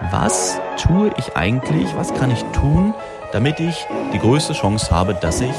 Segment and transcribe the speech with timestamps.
[0.00, 2.94] was tue ich eigentlich, was kann ich tun,
[3.32, 5.54] damit ich die größte Chance habe, dass ich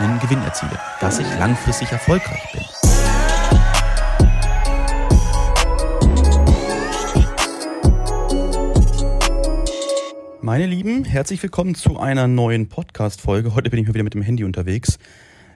[0.00, 2.62] einen Gewinn erziele, dass ich langfristig erfolgreich bin.
[10.40, 13.54] Meine Lieben, herzlich willkommen zu einer neuen Podcast-Folge.
[13.54, 14.98] Heute bin ich mal wieder mit dem Handy unterwegs.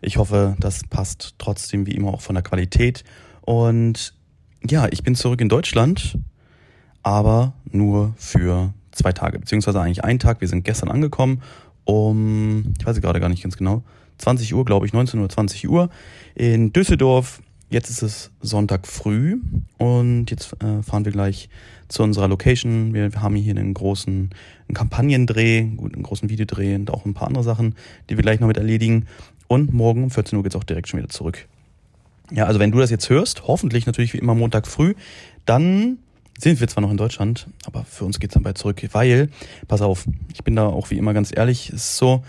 [0.01, 3.05] Ich hoffe, das passt trotzdem wie immer auch von der Qualität.
[3.43, 4.15] Und
[4.65, 6.17] ja, ich bin zurück in Deutschland
[7.03, 10.41] aber nur für zwei Tage, beziehungsweise eigentlich einen Tag.
[10.41, 11.42] Wir sind gestern angekommen
[11.91, 13.83] um, ich weiß gerade gar nicht ganz genau,
[14.19, 15.91] 20 Uhr, glaube ich, 19 Uhr, 20 Uhr
[16.34, 17.41] in Düsseldorf.
[17.69, 19.41] Jetzt ist es Sonntag früh
[19.78, 21.48] und jetzt äh, fahren wir gleich
[21.89, 22.92] zu unserer Location.
[22.95, 24.30] Wir, wir haben hier einen großen
[24.69, 27.77] einen Kampagnendreh, einen großen Videodreh und auch ein paar andere Sachen,
[28.09, 29.06] die wir gleich noch mit erledigen.
[29.47, 31.48] Und morgen um 14 Uhr geht's auch direkt schon wieder zurück.
[32.33, 34.95] Ja, also wenn du das jetzt hörst, hoffentlich natürlich wie immer Montag früh,
[35.47, 35.98] dann
[36.41, 39.29] sind wir zwar noch in Deutschland, aber für uns geht's dann bald zurück, weil,
[39.69, 42.25] pass auf, ich bin da auch wie immer ganz ehrlich, ist so,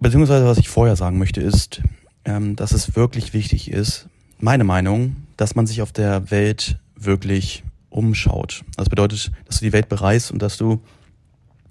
[0.00, 1.82] beziehungsweise was ich vorher sagen möchte, ist,
[2.24, 4.08] ähm, dass es wirklich wichtig ist,
[4.38, 8.64] meine Meinung, dass man sich auf der Welt wirklich umschaut.
[8.76, 10.80] Das bedeutet, dass du die Welt bereist und dass du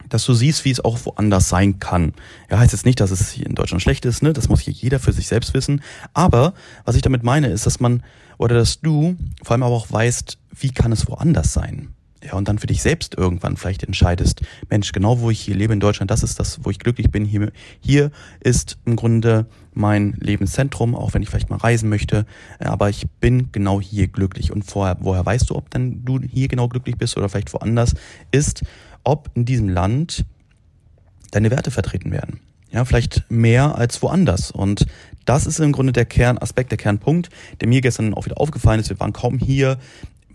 [0.10, 2.14] dass du siehst, wie es auch woanders sein kann.
[2.50, 4.34] Ja, heißt jetzt nicht, dass es hier in Deutschland schlecht ist, ne?
[4.34, 5.82] Das muss hier jeder für sich selbst wissen.
[6.14, 6.54] Aber
[6.84, 8.04] was ich damit meine, ist, dass man
[8.38, 11.96] oder dass du vor allem aber auch weißt, wie kann es woanders sein?
[12.26, 15.74] Ja, und dann für dich selbst irgendwann vielleicht entscheidest, Mensch, genau wo ich hier lebe
[15.74, 17.24] in Deutschland, das ist das, wo ich glücklich bin.
[17.24, 18.10] Hier, hier
[18.40, 22.26] ist im Grunde mein Lebenszentrum, auch wenn ich vielleicht mal reisen möchte.
[22.58, 24.52] Aber ich bin genau hier glücklich.
[24.52, 27.94] Und vorher, woher weißt du, ob dann du hier genau glücklich bist oder vielleicht woanders,
[28.32, 28.64] ist,
[29.06, 30.26] ob in diesem Land
[31.32, 32.40] deine Werte vertreten werden.
[32.72, 34.52] Ja, vielleicht mehr als woanders.
[34.52, 34.86] Und
[35.24, 37.30] das ist im Grunde der Kernaspekt, der Kernpunkt,
[37.62, 38.90] der mir gestern auch wieder aufgefallen ist.
[38.90, 39.78] Wir waren kaum hier.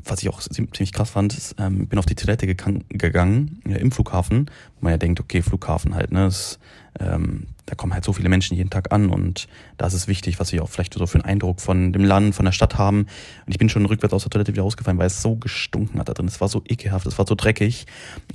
[0.02, 3.92] Was ich auch ziemlich krass fand, ist, ähm, bin auf die Toilette gegangen ja, im
[3.92, 4.46] Flughafen,
[4.77, 6.58] wo man ja denkt, okay, Flughafen halt, ne, das,
[6.98, 9.46] ähm, da kommen halt so viele Menschen jeden Tag an und
[9.77, 12.34] da ist es wichtig, was wir auch vielleicht so für einen Eindruck von dem Land,
[12.34, 13.06] von der Stadt haben.
[13.46, 16.08] Und ich bin schon rückwärts aus der Toilette wieder rausgefallen, weil es so gestunken hat
[16.08, 16.27] da drin.
[16.27, 17.86] Es war so ekelhaft, es war so dreckig.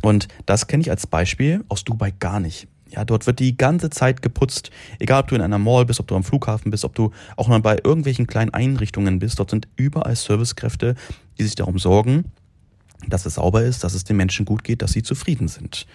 [0.02, 2.68] Und das kenne ich als Beispiel aus Dubai gar nicht.
[2.90, 4.70] Ja, dort wird die ganze Zeit geputzt.
[5.00, 7.48] Egal, ob du in einer Mall bist, ob du am Flughafen bist, ob du auch
[7.48, 9.40] mal bei irgendwelchen kleinen Einrichtungen bist.
[9.40, 10.96] Dort sind überall Servicekräfte,
[11.38, 12.32] die sich darum sorgen,
[13.08, 15.86] dass es sauber ist, dass es den Menschen gut geht, dass sie zufrieden sind.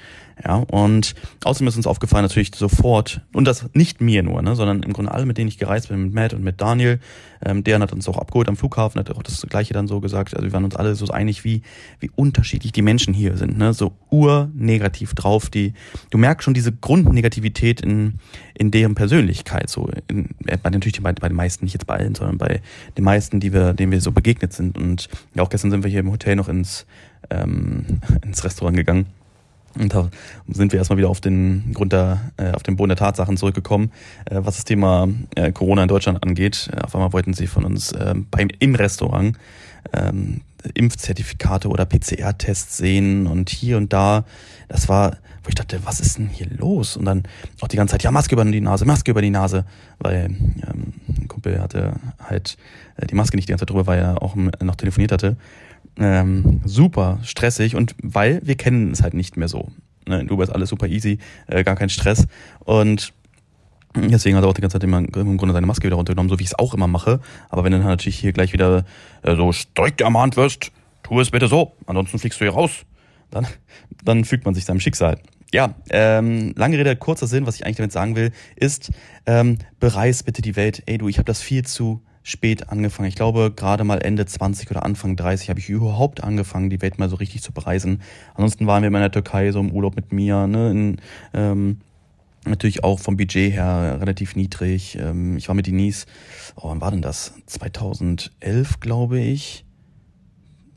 [0.45, 4.83] Ja, und außerdem ist uns aufgefallen natürlich sofort, und das nicht mir nur, ne, sondern
[4.83, 6.99] im Grunde alle, mit denen ich gereist bin, mit Matt und mit Daniel,
[7.45, 10.35] ähm, der hat uns auch abgeholt am Flughafen, hat auch das Gleiche dann so gesagt,
[10.35, 11.63] also wir waren uns alle so einig, wie,
[11.99, 15.75] wie unterschiedlich die Menschen hier sind, ne, so urnegativ drauf, die,
[16.11, 18.15] du merkst schon diese Grundnegativität in,
[18.55, 20.31] in deren Persönlichkeit, so, in,
[20.63, 22.63] bei natürlich bei, bei den meisten, nicht jetzt bei allen, sondern bei
[22.97, 25.91] den meisten, die wir, denen wir so begegnet sind und ja, auch gestern sind wir
[25.91, 26.87] hier im Hotel noch ins,
[27.29, 29.07] ähm, ins Restaurant gegangen
[29.79, 30.11] und da
[30.49, 33.93] sind wir erstmal wieder auf den Grund der, äh, auf den Boden der Tatsachen zurückgekommen,
[34.25, 36.71] äh, was das Thema äh, Corona in Deutschland angeht.
[36.83, 39.39] Auf einmal wollten sie von uns äh, beim, im Restaurant
[39.93, 40.41] ähm,
[40.75, 44.25] Impfzertifikate oder PCR-Tests sehen und hier und da.
[44.69, 46.97] Das war, wo ich dachte, was ist denn hier los?
[46.97, 47.23] Und dann
[47.61, 49.65] auch die ganze Zeit, ja, Maske über die Nase, Maske über die Nase,
[50.01, 52.59] weil ähm, ein Kumpel hatte halt
[52.97, 55.37] äh, die Maske nicht die ganze Zeit drüber, weil er auch noch telefoniert hatte
[55.99, 59.71] ähm, super stressig und weil wir kennen es halt nicht mehr so.
[60.07, 60.21] Ne?
[60.21, 62.27] In Dubai ist alles super easy, äh, gar kein Stress
[62.61, 63.13] und
[63.97, 66.39] Deswegen hat er auch die ganze Zeit immer im Grunde seine Maske wieder runtergenommen, so
[66.39, 67.19] wie ich es auch immer mache.
[67.49, 68.85] Aber wenn du dann natürlich hier gleich wieder
[69.23, 70.71] äh, so strikt ermahnt wirst,
[71.03, 72.71] tu es bitte so, ansonsten fliegst du hier raus,
[73.31, 73.49] dann,
[74.05, 75.19] dann fügt man sich seinem Schicksal.
[75.53, 78.93] Ja, ähm, lange Rede, kurzer Sinn, was ich eigentlich damit sagen will, ist,
[79.27, 80.85] ähm, bereis bitte die Welt.
[80.87, 83.09] Ey du, ich habe das viel zu spät angefangen.
[83.09, 86.99] Ich glaube, gerade mal Ende 20 oder Anfang 30 habe ich überhaupt angefangen, die Welt
[86.99, 88.03] mal so richtig zu bereisen.
[88.35, 90.97] Ansonsten waren wir immer in der Türkei so im Urlaub mit mir, ne, in,
[91.35, 91.81] ähm,
[92.47, 94.97] natürlich auch vom Budget her relativ niedrig.
[95.01, 96.07] Ähm, ich war mit Denise,
[96.57, 97.35] oh, wann war denn das?
[97.47, 99.65] 2011, glaube ich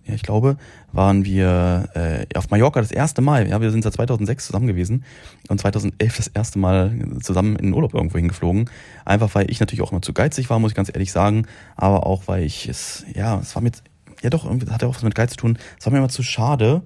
[0.05, 0.57] ja, ich glaube,
[0.91, 3.47] waren wir äh, auf Mallorca das erste Mal.
[3.47, 5.05] Ja, wir sind seit 2006 zusammen gewesen
[5.47, 8.69] und 2011 das erste Mal zusammen in den Urlaub irgendwo hingeflogen.
[9.05, 11.47] Einfach weil ich natürlich auch immer zu geizig war, muss ich ganz ehrlich sagen,
[11.77, 13.81] aber auch weil ich es, ja, es war mit,
[14.21, 15.57] ja doch, irgendwie hat ja auch was mit Geiz zu tun.
[15.79, 16.81] Es war mir immer zu schade,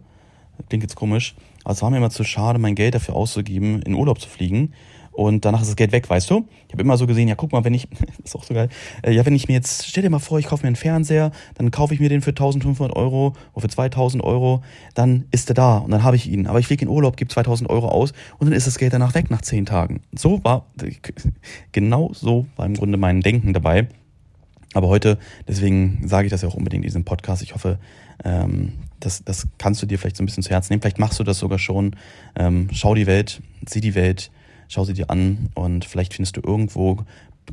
[0.70, 3.96] klingt jetzt komisch, aber es war mir immer zu schade, mein Geld dafür auszugeben, in
[3.96, 4.74] Urlaub zu fliegen
[5.18, 6.48] und danach ist das Geld weg, weißt du?
[6.68, 7.88] Ich habe immer so gesehen, ja, guck mal, wenn ich,
[8.24, 8.70] ist auch so geil,
[9.02, 11.32] äh, ja, wenn ich mir jetzt, stell dir mal vor, ich kaufe mir einen Fernseher,
[11.56, 14.62] dann kaufe ich mir den für 1500 Euro oder für 2000 Euro,
[14.94, 16.46] dann ist er da und dann habe ich ihn.
[16.46, 19.16] Aber ich fliege in Urlaub, gebe 2000 Euro aus und dann ist das Geld danach
[19.16, 20.02] weg nach 10 Tagen.
[20.14, 20.68] So war,
[21.72, 23.88] genau so war im Grunde mein Denken dabei.
[24.76, 25.18] Aber heute,
[25.48, 27.42] deswegen sage ich das ja auch unbedingt in diesem Podcast.
[27.42, 27.80] Ich hoffe,
[28.24, 30.82] ähm, das, das kannst du dir vielleicht so ein bisschen zu Herzen nehmen.
[30.82, 31.96] Vielleicht machst du das sogar schon.
[32.36, 34.30] Ähm, schau die Welt, sieh die Welt,
[34.68, 37.00] schau sie dir an und vielleicht findest du irgendwo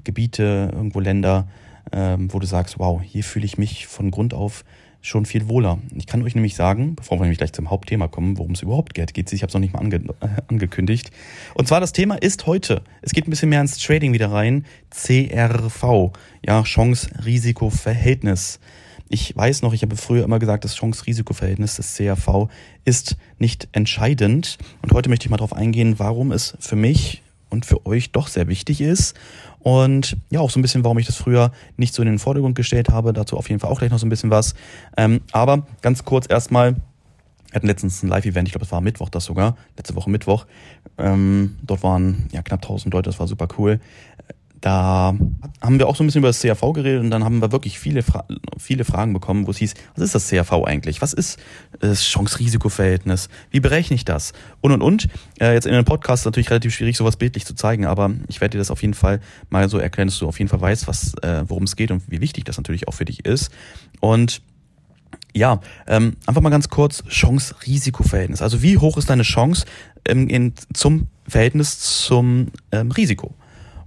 [0.02, 1.46] Gebiete, irgendwo Länder,
[1.92, 4.64] ähm, wo du sagst, wow, hier fühle ich mich von Grund auf
[5.04, 5.78] schon viel wohler.
[5.94, 8.94] Ich kann euch nämlich sagen, bevor wir nämlich gleich zum Hauptthema kommen, worum es überhaupt
[8.94, 11.10] geht, ich habe es noch nicht mal ange äh, angekündigt.
[11.54, 14.64] Und zwar das Thema ist heute, es geht ein bisschen mehr ins Trading wieder rein,
[14.90, 16.12] CRV,
[16.44, 18.60] ja, Chance-Risiko-Verhältnis.
[19.08, 22.48] Ich weiß noch, ich habe früher immer gesagt, das Chance-Risiko-Verhältnis des CRV
[22.84, 24.58] ist nicht entscheidend.
[24.82, 28.28] Und heute möchte ich mal darauf eingehen, warum es für mich und für euch doch
[28.28, 29.14] sehr wichtig ist.
[29.60, 32.54] Und ja, auch so ein bisschen, warum ich das früher nicht so in den Vordergrund
[32.54, 33.12] gestellt habe.
[33.12, 34.54] Dazu auf jeden Fall auch gleich noch so ein bisschen was.
[34.96, 39.08] Ähm, aber ganz kurz erstmal, wir hatten letztens ein Live-Event, ich glaube, es war Mittwoch
[39.08, 40.46] das sogar, letzte Woche Mittwoch.
[40.98, 43.80] Ähm, dort waren ja knapp 1000 Leute, das war super cool.
[44.64, 45.14] Da
[45.60, 47.78] haben wir auch so ein bisschen über das CAV geredet und dann haben wir wirklich
[47.78, 48.24] viele, Fra
[48.56, 51.02] viele Fragen bekommen, wo es hieß, was ist das CAV eigentlich?
[51.02, 51.38] Was ist
[51.80, 53.28] das Chance-Risiko-Verhältnis?
[53.50, 54.32] Wie berechne ich das?
[54.62, 55.08] Und, und, und.
[55.38, 58.40] Äh, jetzt in einem Podcast ist natürlich relativ schwierig, sowas bildlich zu zeigen, aber ich
[58.40, 59.20] werde dir das auf jeden Fall
[59.50, 62.02] mal so erklären, dass du auf jeden Fall weißt, was, äh, worum es geht und
[62.10, 63.50] wie wichtig das natürlich auch für dich ist.
[64.00, 64.40] Und
[65.34, 68.40] ja, ähm, einfach mal ganz kurz Chance-Risiko-Verhältnis.
[68.40, 69.66] Also wie hoch ist deine Chance
[70.08, 73.34] ähm, in, zum Verhältnis zum ähm, Risiko?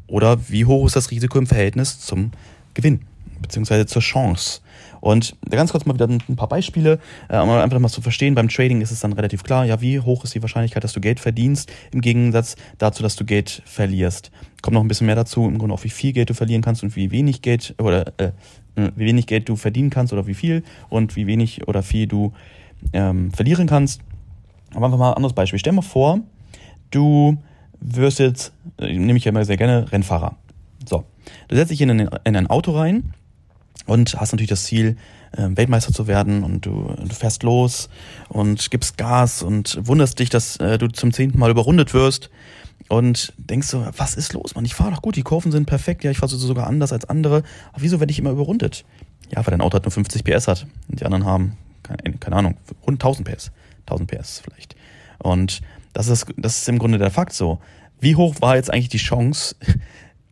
[0.07, 2.31] Oder wie hoch ist das Risiko im Verhältnis zum
[2.74, 3.01] Gewinn,
[3.42, 4.62] beziehungsweise zur Chance?
[5.00, 7.00] Und ganz kurz mal wieder ein paar Beispiele,
[7.30, 8.36] äh, um einfach mal zu verstehen.
[8.36, 11.01] Beim Trading ist es dann relativ klar, ja, wie hoch ist die Wahrscheinlichkeit, dass du
[11.01, 14.31] Geld verdienst, im Gegensatz dazu, dass du Geld verlierst.
[14.62, 16.83] Kommt noch ein bisschen mehr dazu, im Grunde auch wie viel Geld du verlieren kannst
[16.83, 18.31] und wie wenig Geld oder äh,
[18.75, 22.33] wie wenig Geld du verdienen kannst oder wie viel und wie wenig oder viel du
[22.94, 24.01] ähm, verlieren kannst.
[24.74, 25.59] Aber einfach mal ein anderes Beispiel.
[25.59, 26.19] Stell dir mal vor,
[26.92, 27.38] du
[27.79, 30.35] wirst jetzt, äh, nehme ich ja immer sehr gerne, Rennfahrer.
[30.85, 31.06] So,
[31.47, 33.13] du setzt dich in ein, in ein Auto rein
[33.85, 34.97] und hast natürlich das Ziel,
[35.33, 37.89] äh, Weltmeister zu werden und du, du fährst los
[38.29, 42.29] und gibst Gas und wunderst dich, dass äh, du zum zehnten Mal überrundet wirst
[42.89, 44.65] und denkst so, was ist los, Mann?
[44.65, 47.44] Ich fahre doch gut, die Kurven sind perfekt, ja, ich fahre sogar anders als andere.
[47.73, 48.85] Aber wieso werde ich immer überrundet?
[49.30, 52.35] Ja, weil dein Auto halt nur 50 PS hat und die anderen haben, keine, keine
[52.35, 53.51] Ahnung, rund 1000 PS.
[53.88, 54.75] 1000 PS vielleicht.
[55.19, 55.62] Und
[55.97, 57.57] das ist, das ist im Grunde der Fakt so.
[57.99, 59.55] Wie hoch war jetzt eigentlich die Chance,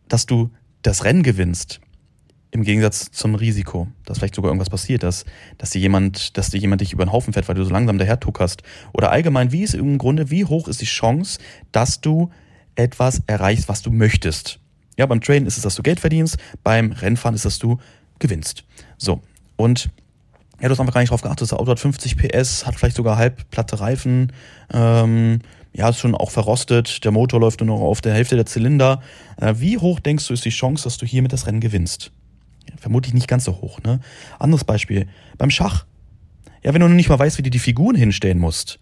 [0.08, 0.50] dass du
[0.82, 1.80] das Rennen gewinnst?
[2.52, 5.24] Im Gegensatz zum Risiko, dass vielleicht sogar irgendwas passiert, dass,
[5.58, 7.98] dass dir jemand, dass dir jemand dich über den Haufen fährt, weil du so langsam
[7.98, 8.62] daher tuckerst.
[8.92, 11.40] Oder allgemein, wie ist im Grunde, wie hoch ist die Chance,
[11.72, 12.30] dass du
[12.76, 14.60] etwas erreichst, was du möchtest?
[14.96, 17.78] Ja, beim Traden ist es, dass du Geld verdienst, beim Rennfahren ist es, dass du
[18.20, 18.62] gewinnst.
[18.98, 19.20] So.
[19.56, 19.90] Und
[20.60, 21.42] ja, du hast einfach gar nicht drauf geachtet.
[21.42, 24.32] Das Auto hat 50 PS, hat vielleicht sogar halbplatte Reifen,
[24.72, 25.40] ähm,
[25.72, 29.02] ja, ist schon auch verrostet, der Motor läuft nur noch auf der Hälfte der Zylinder.
[29.36, 32.12] Äh, wie hoch denkst du, ist die Chance, dass du hiermit das Rennen gewinnst?
[32.78, 34.00] Vermutlich nicht ganz so hoch, ne?
[34.38, 35.06] Anderes Beispiel,
[35.36, 35.84] beim Schach.
[36.62, 38.78] Ja, wenn du noch nicht mal weißt, wie du die Figuren hinstellen musst,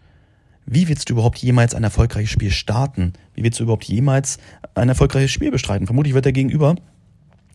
[0.67, 3.13] wie willst du überhaupt jemals ein erfolgreiches Spiel starten?
[3.35, 4.39] Wie willst du überhaupt jemals
[4.75, 5.87] ein erfolgreiches Spiel bestreiten?
[5.87, 6.77] Vermutlich wird der Gegenüber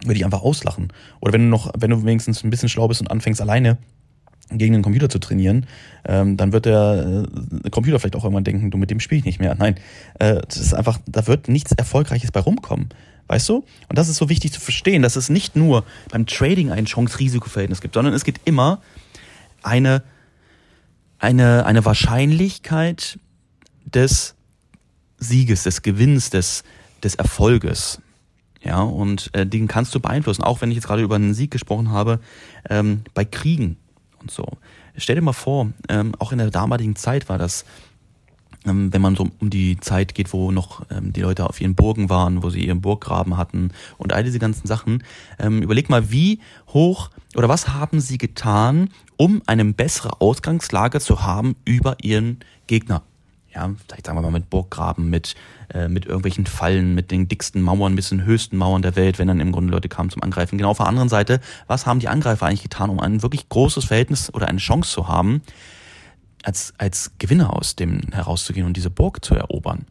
[0.04, 0.94] würde ich einfach auslachen.
[1.20, 3.78] Oder wenn du noch, wenn du wenigstens ein bisschen schlau bist und anfängst alleine
[4.52, 5.66] gegen den Computer zu trainieren,
[6.06, 7.26] ähm, dann wird der
[7.64, 9.56] äh, Computer vielleicht auch irgendwann denken, du mit dem spiele ich nicht mehr.
[9.56, 9.76] Nein,
[10.20, 12.90] äh, das ist einfach, da wird nichts Erfolgreiches bei rumkommen.
[13.28, 13.58] Weißt du?
[13.88, 17.80] Und das ist so wichtig zu verstehen, dass es nicht nur beim Trading ein Chance-Risiko-Verhältnis
[17.80, 18.82] gibt, sondern es gibt immer
[19.62, 20.02] eine,
[21.20, 23.20] eine, eine Wahrscheinlichkeit
[23.86, 24.34] des
[25.20, 26.64] Sieges, des Gewinns, des,
[27.04, 28.02] des Erfolges.
[28.64, 30.44] Ja, und äh, den kannst du beeinflussen.
[30.44, 32.20] Auch wenn ich jetzt gerade über einen Sieg gesprochen habe,
[32.70, 33.78] ähm, bei Kriegen
[34.22, 34.46] und so.
[34.96, 37.66] Stell dir mal vor, ähm, auch in der damaligen Zeit war das,
[38.66, 41.76] ähm, wenn man so um die Zeit geht, wo noch ähm, die Leute auf ihren
[41.76, 45.04] Burgen waren, wo sie ihren Burggraben hatten und all diese ganzen Sachen.
[45.40, 51.24] Ähm, überleg mal, wie hoch oder was haben sie getan, um eine bessere Ausgangslage zu
[51.24, 53.04] haben über ihren Gegner?
[53.54, 55.36] Ja, vielleicht sagen wir mal mit Burggraben, mit,
[55.74, 59.28] äh, mit irgendwelchen Fallen, mit den dicksten Mauern, bis den höchsten Mauern der Welt, wenn
[59.28, 60.58] dann im Grunde Leute kamen zum Angreifen.
[60.58, 63.86] Genau auf der anderen Seite, was haben die Angreifer eigentlich getan, um ein wirklich großes
[63.86, 65.42] Verhältnis oder eine Chance zu haben,
[66.44, 69.86] als, als Gewinner aus dem herauszugehen und diese Burg zu erobern?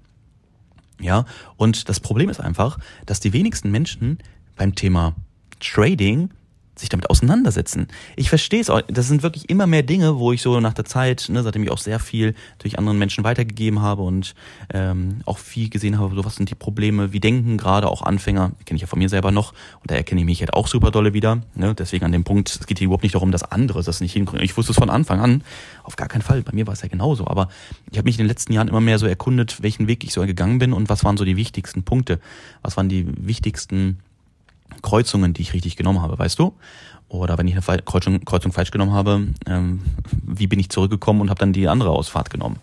[1.00, 1.24] Ja,
[1.56, 4.18] und das Problem ist einfach, dass die wenigsten Menschen
[4.56, 5.14] beim Thema
[5.60, 6.30] Trading
[6.80, 7.88] sich damit auseinandersetzen.
[8.16, 8.80] Ich verstehe es auch.
[8.88, 11.70] Das sind wirklich immer mehr Dinge, wo ich so nach der Zeit, ne, seitdem ich
[11.70, 14.34] auch sehr viel durch anderen Menschen weitergegeben habe und
[14.72, 18.52] ähm, auch viel gesehen habe, so was sind die Probleme, wie denken gerade auch Anfänger,
[18.64, 20.90] kenne ich ja von mir selber noch und da erkenne ich mich halt auch super
[20.90, 21.42] dolle wieder.
[21.54, 21.74] Ne?
[21.74, 24.44] Deswegen an dem Punkt, es geht hier überhaupt nicht darum, dass andere das nicht hinkriegen.
[24.44, 25.42] Ich wusste es von Anfang an,
[25.84, 26.42] auf gar keinen Fall.
[26.42, 27.26] Bei mir war es ja genauso.
[27.26, 27.48] Aber
[27.90, 30.24] ich habe mich in den letzten Jahren immer mehr so erkundet, welchen Weg ich so
[30.24, 32.20] gegangen bin und was waren so die wichtigsten Punkte,
[32.62, 33.98] was waren die wichtigsten
[34.82, 36.54] Kreuzungen, die ich richtig genommen habe, weißt du?
[37.08, 39.80] Oder wenn ich eine Kreuzung, Kreuzung falsch genommen habe, ähm,
[40.26, 42.58] wie bin ich zurückgekommen und habe dann die andere Ausfahrt genommen?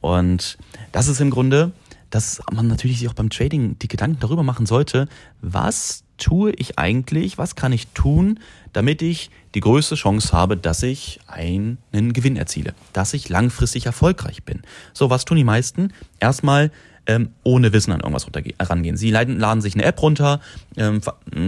[0.00, 0.58] Und
[0.92, 1.72] das ist im Grunde,
[2.10, 5.08] dass man natürlich sich auch beim Trading die Gedanken darüber machen sollte,
[5.40, 8.38] was tue ich eigentlich, was kann ich tun,
[8.72, 11.78] damit ich die größte Chance habe, dass ich einen
[12.12, 14.62] Gewinn erziele, dass ich langfristig erfolgreich bin.
[14.92, 15.92] So, was tun die meisten?
[16.20, 16.70] Erstmal
[17.06, 18.26] ähm, ohne Wissen an irgendwas
[18.60, 18.96] rangehen.
[18.96, 20.40] Sie laden, laden sich eine App runter,
[20.76, 21.00] ähm,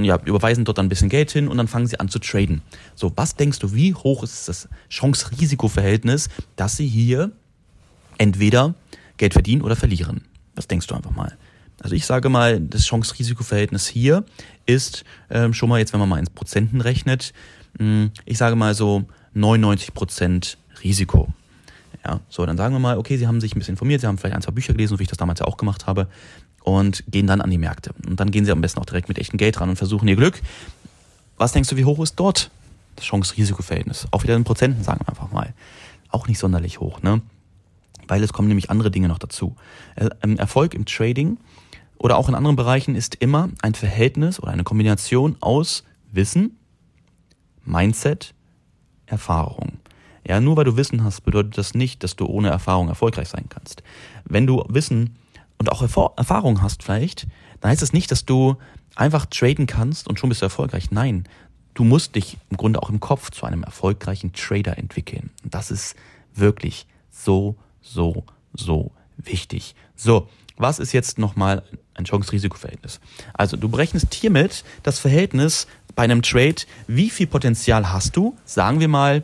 [0.02, 2.62] ja, überweisen dort dann ein bisschen Geld hin und dann fangen sie an zu traden.
[2.94, 7.32] So, was denkst du, wie hoch ist das Chance-Risiko-Verhältnis, dass sie hier
[8.18, 8.74] entweder
[9.16, 10.22] Geld verdienen oder verlieren?
[10.54, 11.36] Das denkst du einfach mal.
[11.80, 14.24] Also ich sage mal, das Chance-Risiko-Verhältnis hier
[14.64, 17.32] ist ähm, schon mal jetzt, wenn man mal ins Prozenten rechnet,
[17.78, 21.28] mh, hm, ich sage mal so 99 Prozent Risiko.
[22.06, 24.16] Ja, so, dann sagen wir mal, okay, Sie haben sich ein bisschen informiert, Sie haben
[24.16, 26.06] vielleicht ein, zwei Bücher gelesen, so wie ich das damals ja auch gemacht habe,
[26.62, 27.92] und gehen dann an die Märkte.
[28.06, 30.14] Und dann gehen Sie am besten auch direkt mit echtem Geld ran und versuchen Ihr
[30.14, 30.40] Glück.
[31.36, 32.50] Was denkst du, wie hoch ist dort
[32.94, 34.06] das Chance-Risiko-Verhältnis?
[34.12, 35.52] Auch wieder in Prozenten, sagen wir einfach mal.
[36.10, 37.22] Auch nicht sonderlich hoch, ne?
[38.06, 39.56] Weil es kommen nämlich andere Dinge noch dazu.
[39.96, 41.38] Äh, ähm, Erfolg im Trading
[41.98, 45.82] oder auch in anderen Bereichen ist immer ein Verhältnis oder eine Kombination aus
[46.12, 46.56] Wissen,
[47.64, 48.32] Mindset,
[49.06, 49.78] Erfahrung.
[50.26, 53.46] Ja, nur weil du Wissen hast, bedeutet das nicht, dass du ohne Erfahrung erfolgreich sein
[53.48, 53.82] kannst.
[54.24, 55.16] Wenn du Wissen
[55.58, 57.28] und auch Erfahrung hast vielleicht,
[57.60, 58.56] dann heißt das nicht, dass du
[58.96, 60.90] einfach traden kannst und schon bist du erfolgreich.
[60.90, 61.28] Nein,
[61.74, 65.30] du musst dich im Grunde auch im Kopf zu einem erfolgreichen Trader entwickeln.
[65.44, 65.94] Und das ist
[66.34, 69.76] wirklich so, so, so wichtig.
[69.94, 71.62] So, was ist jetzt nochmal
[71.94, 73.00] ein Chance-Risiko-Verhältnis?
[73.32, 76.56] Also du berechnest hiermit das Verhältnis bei einem Trade,
[76.88, 78.36] wie viel Potenzial hast du?
[78.44, 79.22] Sagen wir mal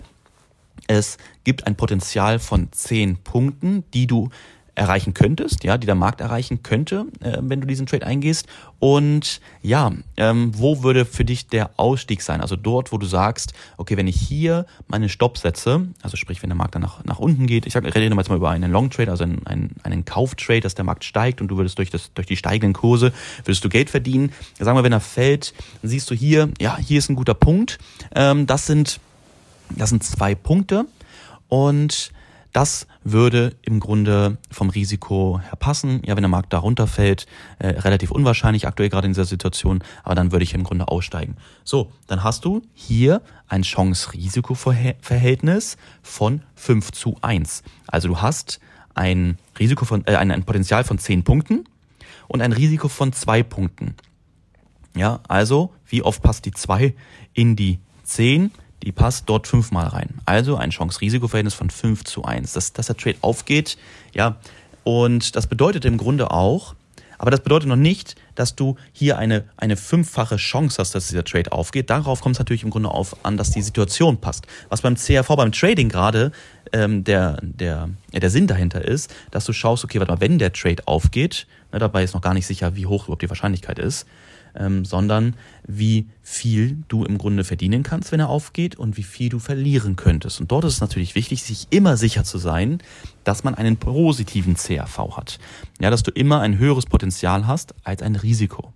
[0.87, 4.31] es gibt ein Potenzial von zehn Punkten, die du
[4.75, 8.47] erreichen könntest, ja, die der Markt erreichen könnte, äh, wenn du diesen Trade eingehst.
[8.79, 12.41] Und ja, ähm, wo würde für dich der Ausstieg sein?
[12.41, 16.49] Also dort, wo du sagst, okay, wenn ich hier meine Stopp setze, also sprich, wenn
[16.49, 19.11] der Markt dann nach, nach unten geht, ich, rede jetzt mal über einen Long Trade,
[19.11, 22.27] also einen, einen, einen Kauftrade, dass der Markt steigt und du würdest durch, das, durch
[22.27, 23.13] die steigenden Kurse,
[23.45, 24.33] würdest du Geld verdienen.
[24.59, 27.79] Sagen wir, wenn er fällt, dann siehst du hier, ja, hier ist ein guter Punkt.
[28.15, 29.01] Ähm, das sind
[29.77, 30.87] das sind zwei Punkte
[31.49, 32.13] und
[32.53, 36.03] das würde im Grunde vom Risiko her passen.
[36.05, 37.27] Ja, wenn der Markt da runterfällt,
[37.59, 41.39] äh, relativ unwahrscheinlich aktuell gerade in dieser Situation, aber dann würde ich im Grunde aussteigen.
[41.65, 47.63] So, dann hast du hier ein Chance-Risiko-Verhältnis von 5 zu 1.
[47.87, 48.61] Also du hast
[48.95, 51.65] ein Risiko von, äh, ein, ein Potenzial von 10 Punkten
[52.29, 53.95] und ein Risiko von 2 Punkten.
[54.95, 56.95] Ja, also wie oft passt die 2
[57.33, 58.51] in die 10?
[58.83, 60.11] Die passt dort fünfmal rein.
[60.27, 62.53] Also ein Chance-Risiko-Verhältnis von 5 zu 1.
[62.53, 63.79] Dass, dass der Trade aufgeht,
[64.13, 64.37] ja.
[64.85, 66.75] Und das bedeutet im Grunde auch,
[67.23, 71.23] aber das bedeutet noch nicht, dass du hier eine, eine fünffache Chance hast, dass dieser
[71.23, 71.89] Trade aufgeht.
[71.89, 74.49] Darauf kommt es natürlich im Grunde auf an, dass die Situation passt.
[74.71, 76.33] Was beim CRV, beim Trading gerade
[76.73, 80.53] ähm, der, der, der Sinn dahinter ist, dass du schaust, okay, warte mal, wenn der
[80.53, 84.05] Trade aufgeht, ne, dabei ist noch gar nicht sicher, wie hoch überhaupt die Wahrscheinlichkeit ist,
[84.55, 85.35] ähm, sondern
[85.67, 89.97] wie viel du im Grunde verdienen kannst, wenn er aufgeht und wie viel du verlieren
[89.97, 90.41] könntest.
[90.41, 92.79] Und dort ist es natürlich wichtig, sich immer sicher zu sein,
[93.25, 95.39] dass man einen positiven CRV hat.
[95.81, 98.73] Ja, dass du immer ein höheres Potenzial hast als ein Risiko.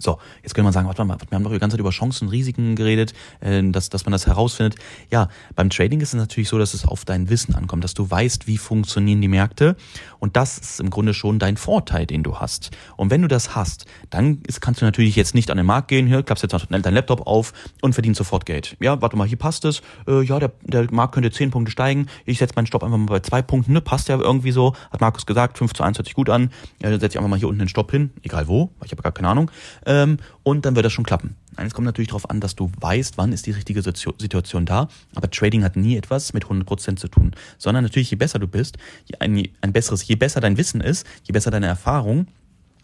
[0.00, 2.28] So, jetzt könnte man sagen, warte mal, wir haben doch die ganze Zeit über Chancen
[2.28, 4.76] und Risiken geredet, äh, dass, dass man das herausfindet.
[5.10, 8.08] Ja, beim Trading ist es natürlich so, dass es auf dein Wissen ankommt, dass du
[8.08, 9.76] weißt, wie funktionieren die Märkte.
[10.20, 12.70] Und das ist im Grunde schon dein Vorteil, den du hast.
[12.96, 15.88] Und wenn du das hast, dann ist, kannst du natürlich jetzt nicht an den Markt
[15.88, 17.52] gehen, hier klappst jetzt dein Laptop auf
[17.82, 18.76] und verdienst sofort Geld.
[18.80, 19.82] Ja, warte mal, hier passt es.
[20.06, 22.06] Äh, ja, der, der Markt könnte zehn Punkte steigen.
[22.24, 23.72] Ich setze meinen Stopp einfach mal bei zwei Punkten.
[23.72, 23.80] Ne?
[23.80, 24.76] Passt ja irgendwie so.
[24.92, 26.50] Hat Markus gesagt, 5 zu 1 hört sich gut an.
[26.80, 28.10] Ja, dann setze ich einfach mal hier unten den Stopp hin.
[28.22, 29.50] Egal wo, ich habe gar keine Ahnung
[29.88, 31.34] ähm, und dann wird das schon klappen.
[31.56, 34.88] Es kommt natürlich darauf an, dass du weißt, wann ist die richtige Situation da.
[35.16, 38.76] Aber Trading hat nie etwas mit 100% zu tun, sondern natürlich, je besser du bist,
[39.06, 42.28] je ein, ein besseres, je besser dein Wissen ist, je besser deine Erfahrung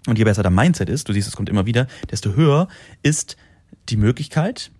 [0.08, 2.68] und je besser dein Mindset ist, du siehst, es kommt immer wieder, desto höher
[3.02, 3.36] ist
[3.90, 4.72] die Möglichkeit,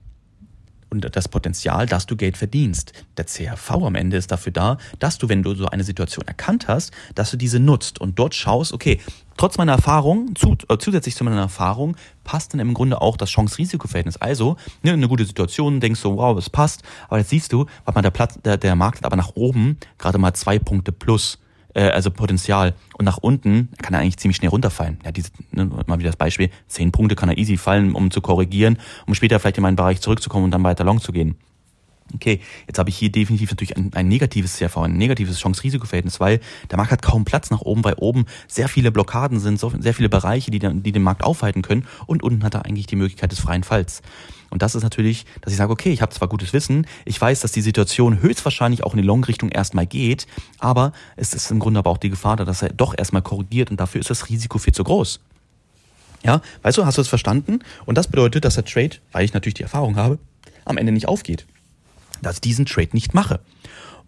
[0.94, 2.92] und das Potenzial, dass du Geld verdienst.
[3.16, 6.68] Der CRV am Ende ist dafür da, dass du, wenn du so eine Situation erkannt
[6.68, 9.00] hast, dass du diese nutzt und dort schaust, okay,
[9.36, 13.30] trotz meiner Erfahrung, zu, äh, zusätzlich zu meiner Erfahrung, passt dann im Grunde auch das
[13.30, 14.16] Chance-Risiko-Verhältnis.
[14.16, 17.98] Also, ne, eine gute Situation, denkst du, wow, es passt, aber jetzt siehst du, warte
[17.98, 21.38] mal, der Platz, der, der Markt hat aber nach oben gerade mal zwei Punkte plus
[21.75, 22.75] äh, also Potenzial.
[22.97, 24.99] Und nach unten kann er eigentlich ziemlich schnell runterfallen.
[25.04, 28.21] Ja, diese, ne, mal wieder das Beispiel, zehn Punkte kann er easy fallen, um zu
[28.21, 31.37] korrigieren, um später vielleicht in meinen Bereich zurückzukommen und dann weiter long zu gehen.
[32.14, 36.40] Okay, jetzt habe ich hier definitiv natürlich ein, ein negatives CRV, ein negatives Chance-Risiko-Verhältnis, weil
[36.71, 40.11] der Markt hat kaum Platz nach oben, weil oben sehr viele Blockaden sind, sehr viele
[40.11, 43.40] Bereiche, die, die den Markt aufhalten können und unten hat er eigentlich die Möglichkeit des
[43.40, 44.02] freien Falls.
[44.54, 47.40] Und das ist natürlich, dass ich sage, okay, ich habe zwar gutes Wissen, ich weiß,
[47.40, 50.26] dass die Situation höchstwahrscheinlich auch in die Long-Richtung erstmal geht,
[50.58, 53.70] aber es ist im Grunde aber auch die Gefahr da, dass er doch erstmal korrigiert
[53.70, 55.20] und dafür ist das Risiko viel zu groß.
[56.23, 57.58] Ja, weißt du, hast du es verstanden?
[57.84, 60.18] Und das bedeutet, dass der Trade, weil ich natürlich die Erfahrung habe,
[60.64, 61.44] am Ende nicht aufgeht
[62.25, 63.40] dass ich diesen Trade nicht mache.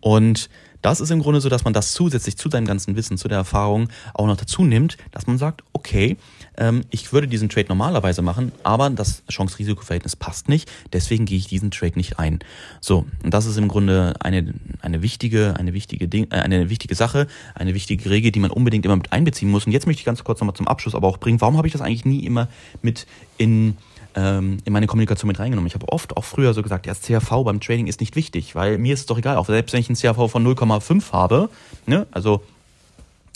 [0.00, 0.48] Und
[0.82, 3.38] das ist im Grunde so, dass man das zusätzlich zu seinem ganzen Wissen, zu der
[3.38, 6.16] Erfahrung auch noch dazu nimmt, dass man sagt, okay,
[6.56, 11.46] ähm, ich würde diesen Trade normalerweise machen, aber das Chance-Risiko-Verhältnis passt nicht, deswegen gehe ich
[11.46, 12.40] diesen Trade nicht ein.
[12.80, 16.94] So, und das ist im Grunde eine, eine wichtige, eine wichtige Ding, äh, eine wichtige
[16.94, 19.66] Sache, eine wichtige Regel, die man unbedingt immer mit einbeziehen muss.
[19.66, 21.72] Und jetzt möchte ich ganz kurz nochmal zum Abschluss aber auch bringen, warum habe ich
[21.72, 22.48] das eigentlich nie immer
[22.82, 23.06] mit
[23.38, 23.76] in
[24.16, 25.66] ähm, in meine Kommunikation mit reingenommen.
[25.66, 28.54] Ich habe oft auch früher so gesagt, ja, das CRV beim Trading ist nicht wichtig,
[28.54, 31.50] weil mir ist es doch egal, auch selbst wenn ich ein CRV von 0,5 habe,
[31.84, 32.40] ne, also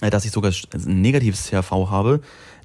[0.08, 2.20] dass ich sogar ein negatives CRV habe,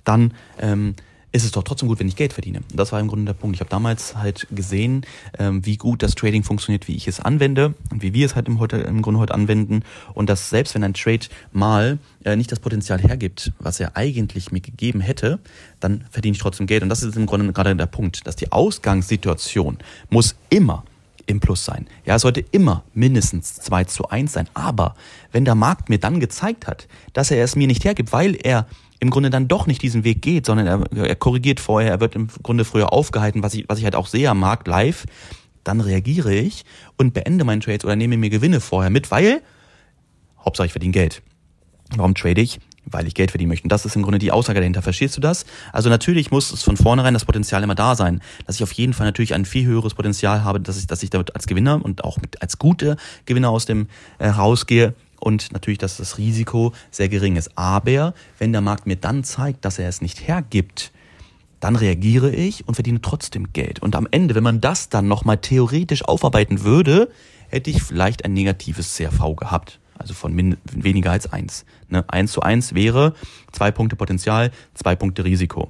[0.05, 0.95] dann ähm,
[1.35, 2.61] ist es doch trotzdem gut, wenn ich Geld verdiene.
[2.73, 3.57] Das war im Grunde der Punkt.
[3.57, 5.05] Ich habe damals halt gesehen,
[5.37, 8.47] ähm, wie gut das Trading funktioniert, wie ich es anwende und wie wir es halt
[8.47, 9.83] im, heute, im Grunde heute anwenden.
[10.13, 14.53] Und dass selbst wenn ein Trade mal äh, nicht das Potenzial hergibt, was er eigentlich
[14.53, 15.39] mir gegeben hätte,
[15.81, 16.83] dann verdiene ich trotzdem Geld.
[16.83, 19.77] Und das ist im Grunde gerade der Punkt, dass die Ausgangssituation
[20.09, 20.85] muss immer
[21.25, 21.88] im Plus sein.
[22.05, 24.50] Ja, es sollte immer mindestens 2 zu 1 sein.
[24.53, 24.96] Aber
[25.32, 28.67] wenn der Markt mir dann gezeigt hat, dass er es mir nicht hergibt, weil er
[29.00, 32.15] im Grunde dann doch nicht diesen Weg geht, sondern er, er korrigiert vorher, er wird
[32.15, 35.05] im Grunde früher aufgehalten, was ich, was ich halt auch sehe am Markt live,
[35.63, 36.63] dann reagiere ich
[36.98, 39.41] und beende meinen Trades oder nehme mir Gewinne vorher mit, weil
[40.44, 41.22] Hauptsache ich verdiene Geld.
[41.96, 42.60] Warum trade ich?
[42.85, 43.63] Weil ich Geld verdienen möchte.
[43.63, 44.81] Und das ist im Grunde die Aussage dahinter.
[44.81, 45.45] Verstehst du das?
[45.71, 48.93] Also natürlich muss es von vornherein das Potenzial immer da sein, dass ich auf jeden
[48.93, 52.03] Fall natürlich ein viel höheres Potenzial habe, dass ich, dass ich damit als Gewinner und
[52.03, 53.87] auch mit, als gute Gewinner aus dem
[54.19, 57.51] äh, rausgehe und natürlich, dass das Risiko sehr gering ist.
[57.55, 60.91] Aber wenn der Markt mir dann zeigt, dass er es nicht hergibt,
[61.59, 63.81] dann reagiere ich und verdiene trotzdem Geld.
[63.81, 67.09] Und am Ende, wenn man das dann nochmal theoretisch aufarbeiten würde,
[67.49, 69.79] hätte ich vielleicht ein negatives CRV gehabt.
[69.97, 71.65] Also von weniger als eins.
[71.89, 72.03] Ne?
[72.07, 73.13] Eins zu eins wäre
[73.51, 75.70] zwei Punkte Potenzial, zwei Punkte Risiko.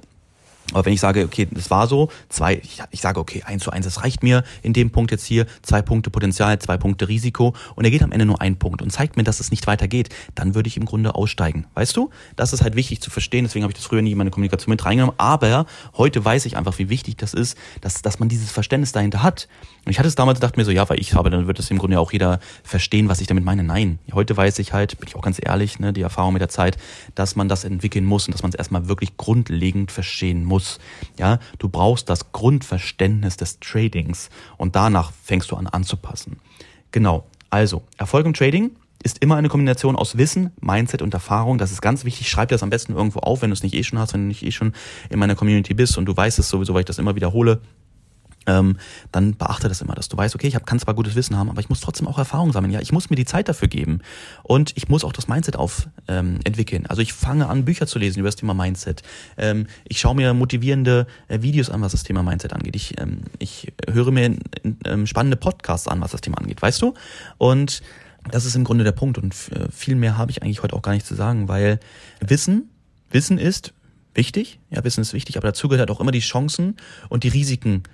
[0.72, 3.84] Aber wenn ich sage, okay, das war so, zwei, ich, sage, okay, eins zu eins,
[3.84, 7.84] das reicht mir in dem Punkt jetzt hier, zwei Punkte Potenzial, zwei Punkte Risiko und
[7.84, 10.54] er geht am Ende nur ein Punkt und zeigt mir, dass es nicht weitergeht, dann
[10.54, 11.66] würde ich im Grunde aussteigen.
[11.74, 12.10] Weißt du?
[12.34, 14.72] Das ist halt wichtig zu verstehen, deswegen habe ich das früher nie in meine Kommunikation
[14.72, 18.50] mit reingenommen, aber heute weiß ich einfach, wie wichtig das ist, dass, dass man dieses
[18.50, 19.48] Verständnis dahinter hat.
[19.84, 21.70] Und ich hatte es damals gedacht mir so, ja, weil ich habe, dann wird es
[21.70, 23.62] im Grunde auch jeder verstehen, was ich damit meine.
[23.62, 26.48] Nein, heute weiß ich halt, bin ich auch ganz ehrlich, ne, die Erfahrung mit der
[26.48, 26.76] Zeit,
[27.14, 30.78] dass man das entwickeln muss und dass man es erstmal wirklich grundlegend verstehen muss muss.
[31.18, 36.38] Ja, du brauchst das Grundverständnis des Tradings und danach fängst du an anzupassen.
[36.92, 37.26] Genau.
[37.50, 38.70] Also, Erfolg im Trading
[39.02, 41.58] ist immer eine Kombination aus Wissen, Mindset und Erfahrung.
[41.58, 42.30] Das ist ganz wichtig.
[42.30, 44.28] Schreib das am besten irgendwo auf, wenn du es nicht eh schon hast, wenn du
[44.28, 44.72] nicht eh schon
[45.10, 47.60] in meiner Community bist und du weißt es sowieso, weil ich das immer wiederhole
[48.46, 48.76] ähm,
[49.12, 51.50] dann beachte das immer, dass du weißt, okay, ich hab, kann zwar gutes Wissen haben,
[51.50, 52.72] aber ich muss trotzdem auch Erfahrung sammeln.
[52.72, 54.00] Ja, ich muss mir die Zeit dafür geben
[54.42, 56.86] und ich muss auch das Mindset auf ähm, entwickeln.
[56.86, 59.02] Also ich fange an, Bücher zu lesen über das Thema Mindset.
[59.36, 62.76] Ähm, ich schaue mir motivierende äh, Videos an, was das Thema Mindset angeht.
[62.76, 64.36] Ich, ähm, ich höre mir
[64.84, 66.94] ähm, spannende Podcasts an, was das Thema angeht, weißt du?
[67.38, 67.82] Und
[68.30, 70.82] das ist im Grunde der Punkt und äh, viel mehr habe ich eigentlich heute auch
[70.82, 71.78] gar nicht zu sagen, weil
[72.20, 72.70] Wissen,
[73.10, 73.72] Wissen ist
[74.14, 76.76] wichtig, ja, Wissen ist wichtig, aber dazu gehört halt auch immer die Chancen
[77.08, 77.84] und die Risiken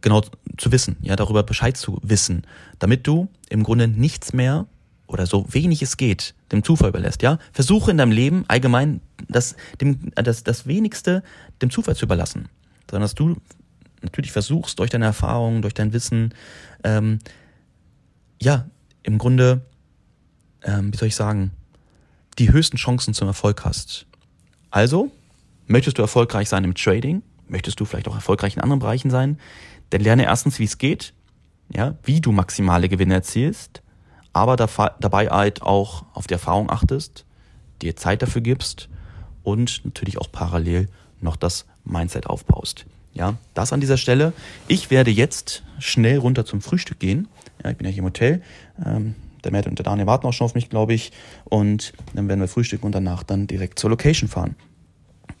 [0.00, 0.22] genau
[0.56, 2.46] zu wissen, ja, darüber Bescheid zu wissen,
[2.78, 4.66] damit du im Grunde nichts mehr
[5.06, 7.38] oder so wenig es geht dem Zufall überlässt, ja.
[7.52, 11.22] Versuche in deinem Leben allgemein das, dem, das, das wenigste
[11.62, 12.48] dem Zufall zu überlassen,
[12.90, 13.36] sondern dass du
[14.02, 16.34] natürlich versuchst, durch deine Erfahrungen, durch dein Wissen,
[16.84, 17.18] ähm,
[18.40, 18.66] ja,
[19.02, 19.62] im Grunde,
[20.62, 21.50] ähm, wie soll ich sagen,
[22.38, 24.06] die höchsten Chancen zum Erfolg hast.
[24.70, 25.10] Also,
[25.66, 27.22] möchtest du erfolgreich sein im Trading?
[27.48, 29.38] Möchtest du vielleicht auch erfolgreich in anderen Bereichen sein?
[29.90, 31.14] Dann lerne erstens, wie es geht,
[31.74, 33.82] ja, wie du maximale Gewinne erzielst,
[34.32, 37.24] aber dabei halt auch auf die Erfahrung achtest,
[37.82, 38.88] dir Zeit dafür gibst
[39.42, 40.88] und natürlich auch parallel
[41.20, 42.86] noch das Mindset aufbaust.
[43.14, 44.32] Ja, das an dieser Stelle.
[44.68, 47.26] Ich werde jetzt schnell runter zum Frühstück gehen.
[47.64, 48.42] Ja, ich bin ja hier im Hotel.
[48.84, 51.12] Ähm, der Matt und der Daniel warten auch schon auf mich, glaube ich.
[51.44, 54.54] Und dann werden wir frühstücken und danach dann direkt zur Location fahren.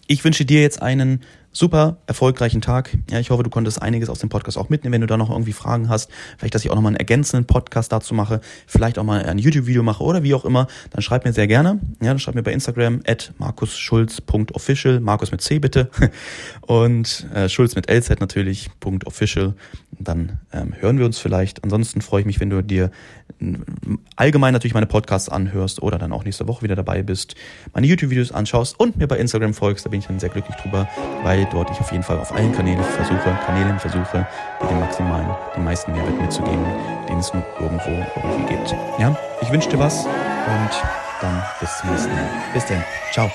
[0.06, 1.22] Ich wünsche dir jetzt einen
[1.58, 2.96] super erfolgreichen Tag.
[3.10, 4.92] Ja, ich hoffe, du konntest einiges aus dem Podcast auch mitnehmen.
[4.92, 7.90] Wenn du da noch irgendwie Fragen hast, vielleicht, dass ich auch nochmal einen ergänzenden Podcast
[7.90, 11.32] dazu mache, vielleicht auch mal ein YouTube-Video mache oder wie auch immer, dann schreib mir
[11.32, 11.80] sehr gerne.
[12.00, 15.90] Ja, dann schreib mir bei Instagram at markusschulz.official, Markus mit C bitte
[16.60, 18.70] und äh, Schulz mit LZ natürlich,
[19.04, 19.54] .official.
[19.98, 21.64] Dann ähm, hören wir uns vielleicht.
[21.64, 22.92] Ansonsten freue ich mich, wenn du dir
[24.16, 27.34] allgemein natürlich meine Podcasts anhörst oder dann auch nächste Woche wieder dabei bist,
[27.72, 29.86] meine YouTube-Videos anschaust und mir bei Instagram folgst.
[29.86, 30.88] Da bin ich dann sehr glücklich drüber,
[31.22, 34.26] weil dort ich auf jeden Fall auf allen Kanälen versuche, Kanälen versuche,
[34.60, 36.64] dir den maximalen, den meisten Mehrwert mitzugeben,
[37.08, 38.74] den es nur irgendwo irgendwie gibt.
[38.98, 40.70] Ja, ich wünsche dir was und
[41.20, 42.28] dann bis zum nächsten Mal.
[42.54, 42.84] Bis dann.
[43.12, 43.30] Ciao.